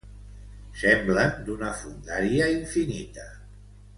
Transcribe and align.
Semblen 0.83 1.35
d'una 1.49 1.69
fondària 1.83 2.47
infinita. 2.57 3.29